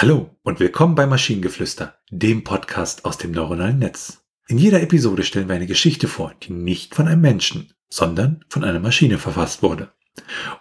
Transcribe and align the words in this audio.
Hallo 0.00 0.30
und 0.44 0.60
willkommen 0.60 0.94
bei 0.94 1.08
Maschinengeflüster, 1.08 1.96
dem 2.12 2.44
Podcast 2.44 3.04
aus 3.04 3.18
dem 3.18 3.32
neuronalen 3.32 3.80
Netz. 3.80 4.22
In 4.46 4.56
jeder 4.56 4.80
Episode 4.80 5.24
stellen 5.24 5.48
wir 5.48 5.56
eine 5.56 5.66
Geschichte 5.66 6.06
vor, 6.06 6.34
die 6.40 6.52
nicht 6.52 6.94
von 6.94 7.08
einem 7.08 7.20
Menschen, 7.20 7.72
sondern 7.88 8.44
von 8.48 8.62
einer 8.62 8.78
Maschine 8.78 9.18
verfasst 9.18 9.60
wurde. 9.60 9.90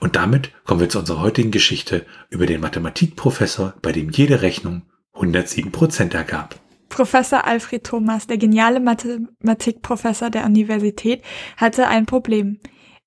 Und 0.00 0.16
damit 0.16 0.52
kommen 0.64 0.80
wir 0.80 0.88
zu 0.88 1.00
unserer 1.00 1.20
heutigen 1.20 1.50
Geschichte 1.50 2.06
über 2.30 2.46
den 2.46 2.62
Mathematikprofessor, 2.62 3.74
bei 3.82 3.92
dem 3.92 4.08
jede 4.08 4.40
Rechnung 4.40 4.84
107 5.12 5.70
Prozent 5.70 6.14
ergab. 6.14 6.58
Professor 6.88 7.46
Alfred 7.46 7.84
Thomas, 7.84 8.26
der 8.26 8.38
geniale 8.38 8.80
Mathematikprofessor 8.80 10.30
der 10.30 10.46
Universität, 10.46 11.22
hatte 11.58 11.88
ein 11.88 12.06
Problem. 12.06 12.58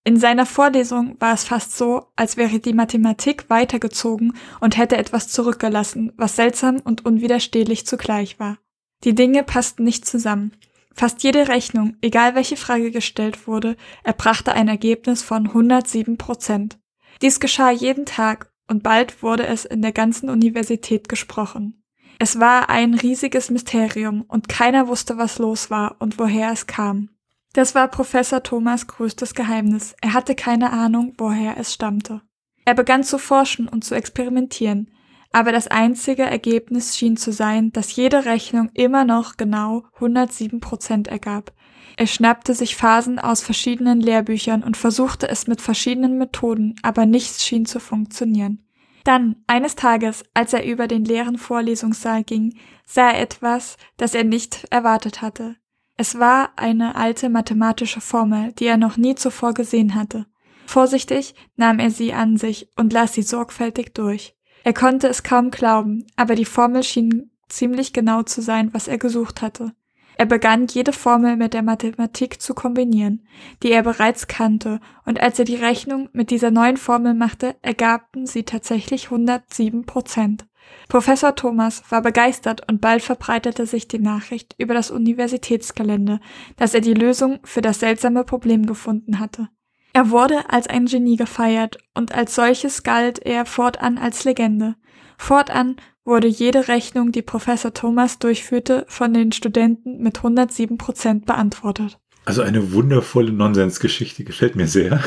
In 0.04 0.18
seiner 0.18 0.46
Vorlesung 0.46 1.20
war 1.20 1.34
es 1.34 1.44
fast 1.44 1.78
so, 1.78 2.08
als 2.16 2.38
wäre 2.38 2.60
die 2.60 2.74
Mathematik 2.74 3.50
weitergezogen 3.50 4.34
und 4.60 4.78
hätte 4.78 4.98
etwas 4.98 5.28
zurückgelassen, 5.28 6.14
was 6.16 6.36
seltsam 6.36 6.78
und 6.84 7.06
unwiderstehlich 7.06 7.86
zugleich 7.86 8.40
war. 8.40 8.58
Die 9.04 9.14
Dinge 9.14 9.44
passten 9.44 9.84
nicht 9.84 10.06
zusammen. 10.06 10.54
Fast 10.94 11.24
jede 11.24 11.48
Rechnung, 11.48 11.96
egal 12.02 12.36
welche 12.36 12.58
Frage 12.58 12.92
gestellt 12.92 13.48
wurde, 13.48 13.78
erbrachte 14.04 14.54
ein 14.54 14.68
Ergebnis 14.68 15.22
von 15.22 15.48
107 15.48 16.18
Prozent. 16.18 16.80
Dies 17.22 17.40
geschah 17.40 17.72
jeden 17.72 18.06
Tag 18.06 18.52
und 18.68 18.84
bald 18.84 19.22
wurde 19.24 19.48
es 19.48 19.66
in 19.66 19.82
der 19.82 19.92
ganzen 19.92 20.30
Universität 20.30 21.10
gesprochen. 21.10 21.84
Es 22.20 22.40
war 22.40 22.70
ein 22.70 22.94
riesiges 22.94 23.50
Mysterium 23.50 24.24
und 24.28 24.50
keiner 24.50 24.88
wusste, 24.88 25.18
was 25.18 25.40
los 25.40 25.70
war 25.70 25.96
und 26.00 26.20
woher 26.20 26.52
es 26.52 26.68
kam. 26.68 27.10
Das 27.54 27.74
war 27.74 27.88
Professor 27.88 28.44
Thomas 28.44 28.88
größtes 28.88 29.34
Geheimnis. 29.34 29.96
Er 30.02 30.14
hatte 30.14 30.36
keine 30.36 30.72
Ahnung, 30.72 31.14
woher 31.18 31.58
es 31.58 31.74
stammte. 31.74 32.22
Er 32.66 32.76
begann 32.76 33.04
zu 33.04 33.18
forschen 33.18 33.68
und 33.68 33.84
zu 33.84 33.96
experimentieren, 33.96 34.92
aber 35.32 35.52
das 35.52 35.68
einzige 35.68 36.24
Ergebnis 36.24 36.98
schien 36.98 37.18
zu 37.18 37.32
sein, 37.32 37.72
dass 37.72 37.96
jede 37.96 38.26
Rechnung 38.26 38.70
immer 38.74 39.06
noch 39.06 39.38
genau 39.38 39.84
107 39.96 40.60
Prozent 40.60 41.08
ergab. 41.08 41.54
Er 41.98 42.08
schnappte 42.08 42.54
sich 42.54 42.76
Phasen 42.76 43.20
aus 43.20 43.42
verschiedenen 43.42 44.00
Lehrbüchern 44.00 44.64
und 44.64 44.78
versuchte 44.78 45.28
es 45.28 45.48
mit 45.48 45.62
verschiedenen 45.62 46.18
Methoden, 46.18 46.76
aber 46.82 47.06
nichts 47.06 47.46
schien 47.46 47.66
zu 47.66 47.80
funktionieren. 47.80 48.66
Dann, 49.04 49.38
eines 49.48 49.76
Tages, 49.76 50.24
als 50.34 50.54
er 50.54 50.66
über 50.66 50.88
den 50.88 51.06
leeren 51.06 51.38
Vorlesungssaal 51.38 52.24
ging, 52.24 52.58
sah 52.86 53.12
er 53.12 53.22
etwas, 53.22 53.78
das 53.98 54.14
er 54.14 54.24
nicht 54.24 54.68
erwartet 54.70 55.22
hatte. 55.22 55.56
Es 56.02 56.18
war 56.18 56.52
eine 56.56 56.96
alte 56.96 57.28
mathematische 57.28 58.00
Formel, 58.00 58.54
die 58.54 58.68
er 58.68 58.78
noch 58.78 58.96
nie 58.96 59.16
zuvor 59.16 59.54
gesehen 59.54 59.96
hatte. 59.96 60.28
Vorsichtig 60.66 61.36
nahm 61.58 61.78
er 61.78 61.92
sie 61.92 62.14
an 62.14 62.38
sich 62.38 62.70
und 62.78 62.94
las 62.94 63.16
sie 63.16 63.22
sorgfältig 63.22 63.94
durch. 63.96 64.34
Er 64.64 64.72
konnte 64.72 65.10
es 65.10 65.24
kaum 65.24 65.52
glauben, 65.52 66.08
aber 66.16 66.36
die 66.36 66.46
Formel 66.46 66.84
schien 66.84 67.32
ziemlich 67.50 67.92
genau 67.92 68.24
zu 68.24 68.42
sein, 68.42 68.74
was 68.74 68.88
er 68.88 68.98
gesucht 68.98 69.42
hatte. 69.42 69.74
Er 70.16 70.26
begann 70.26 70.68
jede 70.68 70.94
Formel 70.94 71.36
mit 71.36 71.54
der 71.54 71.64
Mathematik 71.64 72.42
zu 72.42 72.54
kombinieren, 72.54 73.28
die 73.62 73.72
er 73.74 73.84
bereits 73.84 74.28
kannte, 74.28 74.80
und 75.04 75.20
als 75.20 75.38
er 75.38 75.44
die 75.44 75.56
Rechnung 75.56 76.08
mit 76.14 76.30
dieser 76.32 76.50
neuen 76.50 76.78
Formel 76.78 77.14
machte, 77.14 77.58
ergaben 77.62 78.26
sie 78.26 78.44
tatsächlich 78.44 79.08
107 79.08 79.86
Prozent. 79.86 80.46
Professor 80.88 81.36
Thomas 81.36 81.84
war 81.90 82.02
begeistert 82.02 82.68
und 82.70 82.82
bald 82.82 83.04
verbreitete 83.04 83.66
sich 83.66 83.88
die 83.88 84.00
Nachricht 84.00 84.56
über 84.58 84.74
das 84.74 84.92
Universitätsgelände, 84.92 86.20
dass 86.58 86.74
er 86.74 86.82
die 86.82 86.94
Lösung 86.94 87.40
für 87.44 87.62
das 87.62 87.80
seltsame 87.80 88.24
Problem 88.24 88.66
gefunden 88.66 89.20
hatte. 89.20 89.50
Er 89.94 90.12
wurde 90.12 90.50
als 90.50 90.68
ein 90.68 90.86
Genie 90.86 91.16
gefeiert 91.16 91.78
und 91.94 92.14
als 92.14 92.36
solches 92.36 92.84
galt 92.84 93.20
er 93.20 93.46
fortan 93.46 93.98
als 93.98 94.24
Legende. 94.24 94.76
Fortan 95.18 95.76
wurde 96.06 96.28
jede 96.28 96.68
Rechnung, 96.68 97.12
die 97.12 97.22
Professor 97.22 97.74
Thomas 97.74 98.20
durchführte, 98.20 98.86
von 98.88 99.14
den 99.14 99.32
Studenten 99.32 100.02
mit 100.02 100.18
107 100.18 100.78
Prozent 100.78 101.26
beantwortet. 101.26 102.00
Also 102.26 102.42
eine 102.42 102.74
wundervolle 102.74 103.32
Nonsensgeschichte, 103.32 104.24
gefällt 104.24 104.56
mir 104.56 104.68
sehr. 104.68 105.04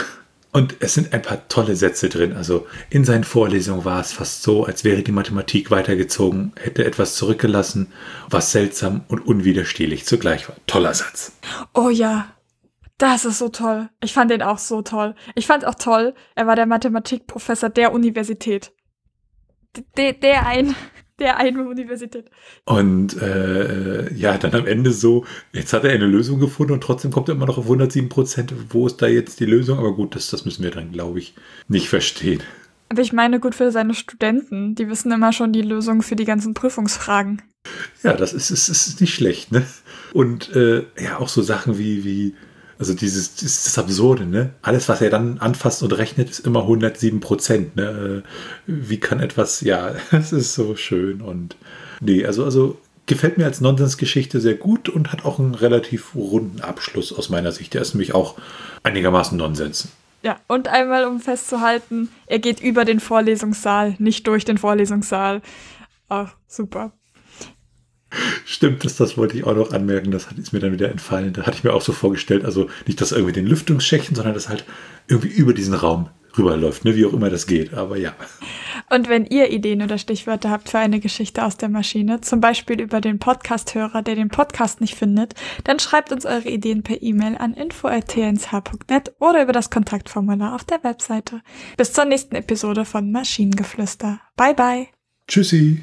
Und 0.55 0.77
es 0.81 0.93
sind 0.93 1.15
ein 1.15 1.23
paar 1.23 1.49
tolle 1.49 1.77
Sätze 1.77 2.11
drin. 2.11 2.35
Also 2.35 2.67
in 2.91 3.05
seinen 3.05 3.25
Vorlesungen 3.25 3.87
war 3.87 4.01
es 4.01 4.13
fast 4.13 4.43
so, 4.43 4.65
als 4.67 4.85
wäre 4.85 5.03
die 5.03 5.13
Mathematik 5.13 5.71
weitergezogen, 5.71 6.53
hätte 6.61 6.85
etwas 6.85 7.15
zurückgelassen, 7.15 7.91
was 8.29 8.53
seltsam 8.53 9.05
und 9.09 9.27
unwiderstehlich 9.27 10.05
zugleich 10.05 10.49
war. 10.51 10.57
Toller 10.67 10.93
Satz. 10.93 11.33
Oh 11.73 11.89
ja, 11.89 12.35
das 12.99 13.25
ist 13.25 13.39
so 13.39 13.49
toll. 13.49 13.89
Ich 14.03 14.13
fand 14.13 14.31
den 14.31 14.43
auch 14.43 14.59
so 14.59 14.83
toll. 14.83 15.15
Ich 15.35 15.47
fand 15.47 15.65
auch 15.65 15.75
toll, 15.75 16.15
er 16.35 16.47
war 16.47 16.55
der 16.55 16.67
Mathematikprofessor 16.67 17.71
der 17.71 17.95
Universität. 17.95 18.73
Der, 19.97 20.13
der 20.13 20.47
ein 20.47 20.77
der 21.23 21.37
einen 21.39 21.67
Universität. 21.67 22.31
Und 22.65 23.21
äh, 23.23 24.13
ja, 24.13 24.37
dann 24.37 24.55
am 24.55 24.67
Ende 24.67 24.93
so, 24.93 25.25
jetzt 25.53 25.73
hat 25.73 25.85
er 25.85 25.93
eine 25.93 26.07
Lösung 26.07 26.41
gefunden 26.41 26.73
und 26.73 26.83
trotzdem 26.83 27.11
kommt 27.11 27.29
er 27.29 27.37
immer 27.37 27.47
noch 27.47 27.59
auf 27.59 27.65
107 27.65 28.09
Prozent. 28.09 28.53
Wo 28.69 28.87
ist 28.87 29.01
da 29.01 29.07
jetzt 29.07 29.41
die 29.41 29.47
Lösung? 29.47 29.79
Aber 29.79 29.95
gut, 29.95 30.15
das, 30.15 30.29
das 30.29 30.45
müssen 30.45 30.63
wir 30.63 30.73
dann, 30.73 30.93
glaube 30.93 31.21
ich, 31.21 31.35
nicht 31.69 31.89
verstehen. 31.89 32.43
Aber 32.89 33.01
ich 33.01 33.13
meine, 33.13 33.41
gut 33.41 33.55
für 33.55 33.71
seine 33.71 33.95
Studenten, 33.95 34.75
die 34.75 34.89
wissen 34.89 35.13
immer 35.13 35.33
schon 35.33 35.53
die 35.53 35.63
Lösung 35.63 36.03
für 36.03 36.17
die 36.17 36.27
ganzen 36.27 36.53
Prüfungsfragen. 36.53 37.41
Ja, 38.03 38.15
das 38.15 38.33
ist, 38.33 38.51
ist, 38.51 38.69
ist 38.69 39.01
nicht 39.01 39.15
schlecht, 39.15 39.53
ne? 39.53 39.65
Und 40.13 40.55
äh, 40.55 40.85
ja, 41.01 41.19
auch 41.19 41.29
so 41.29 41.41
Sachen 41.41 41.79
wie, 41.79 42.05
wie 42.05 42.35
also 42.79 42.95
dieses, 42.95 43.35
dieses 43.35 43.79
Absurde, 43.79 44.27
ne? 44.27 44.51
Alles, 44.63 44.89
was 44.89 45.01
er 45.01 45.11
dann 45.11 45.39
anfasst 45.39 45.83
und 45.83 45.93
rechnet, 45.93 46.31
ist 46.31 46.47
immer 46.47 46.61
107 46.61 47.21
Prozent. 47.21 47.77
Ne? 47.77 48.23
Wie 48.67 48.99
kann 48.99 49.21
etwas, 49.21 49.61
ja, 49.61 49.95
es 50.11 50.33
ist 50.33 50.55
so 50.55 50.77
schön 50.77 51.21
und 51.21 51.57
nee, 52.01 52.25
also, 52.25 52.45
also 52.45 52.79
gefällt 53.07 53.39
mir 53.39 53.45
als 53.45 53.61
Nonsensgeschichte 53.61 54.41
sehr 54.41 54.55
gut 54.55 54.89
und 54.89 55.13
hat 55.13 55.25
auch 55.25 55.39
einen 55.39 55.55
relativ 55.55 56.15
runden 56.15 56.61
Abschluss 56.61 57.13
aus 57.13 57.29
meiner 57.29 57.53
Sicht. 57.53 57.75
Der 57.75 57.83
ist 57.83 57.95
nämlich 57.95 58.15
auch 58.15 58.37
einigermaßen 58.83 59.37
Nonsens. 59.37 59.89
Ja, 60.23 60.39
und 60.47 60.69
einmal 60.69 61.05
um 61.05 61.19
festzuhalten, 61.21 62.09
er 62.27 62.39
geht 62.39 62.61
über 62.61 62.85
den 62.85 63.01
Vorlesungssaal, 63.01 63.97
nicht 63.99 64.27
durch 64.29 64.45
den 64.45 64.57
Vorlesungssaal. 64.57 65.43
Ach, 66.09 66.35
super. 66.47 66.93
Stimmt, 68.53 68.85
das, 68.85 68.97
das 68.97 69.17
wollte 69.17 69.35
ich 69.39 69.45
auch 69.45 69.57
noch 69.57 69.73
anmerken. 69.73 70.11
Das 70.11 70.29
ist 70.37 70.53
mir 70.53 70.61
dann 70.61 70.75
wieder 70.75 70.91
entfallen. 70.91 71.33
Da 71.33 71.45
hatte 71.45 71.57
ich 71.57 71.65
mir 71.65 71.73
auch 71.73 71.81
so 71.81 71.95
vorgestellt, 71.95 72.45
also 72.45 72.69
nicht 72.87 73.01
das 73.01 73.11
irgendwie 73.11 73.33
den 73.33 73.47
Lüftungsschächten, 73.47 74.15
sondern 74.15 74.35
das 74.35 74.51
halt 74.51 74.67
irgendwie 75.09 75.31
über 75.31 75.55
diesen 75.55 75.73
Raum 75.73 76.11
rüberläuft, 76.37 76.85
ne? 76.85 76.95
wie 76.95 77.07
auch 77.07 77.15
immer 77.15 77.31
das 77.31 77.47
geht. 77.47 77.73
Aber 77.73 77.97
ja. 77.97 78.13
Und 78.91 79.09
wenn 79.09 79.25
ihr 79.25 79.51
Ideen 79.51 79.81
oder 79.81 79.97
Stichwörter 79.97 80.51
habt 80.51 80.69
für 80.69 80.79
eine 80.79 81.01
Geschichte 81.01 81.47
aus 81.47 81.57
der 81.57 81.71
Maschine, 81.71 82.21
zum 82.21 82.43
Beispiel 82.43 82.79
über 82.79 83.01
den 83.01 83.19
Podcast-Hörer, 83.19 84.03
der 84.03 84.17
den 84.17 84.29
Podcast 84.29 84.83
nicht 84.83 84.97
findet, 84.97 85.33
dann 85.65 85.79
schreibt 85.79 86.13
uns 86.13 86.27
eure 86.27 86.51
Ideen 86.51 86.83
per 86.83 87.01
E-Mail 87.01 87.39
an 87.39 87.55
info.tnsh.net 87.55 89.15
oder 89.19 89.45
über 89.45 89.53
das 89.53 89.71
Kontaktformular 89.71 90.55
auf 90.55 90.65
der 90.65 90.85
Webseite. 90.85 91.41
Bis 91.79 91.95
zur 91.95 92.05
nächsten 92.05 92.37
Episode 92.37 92.85
von 92.85 93.11
Maschinengeflüster. 93.13 94.21
Bye 94.37 94.55
bye. 94.55 94.89
Tschüssi. 95.27 95.83